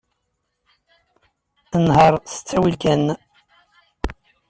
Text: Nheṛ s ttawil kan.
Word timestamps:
Nheṛ 1.85 2.13
s 2.33 2.35
ttawil 2.37 2.75
kan. 2.81 3.03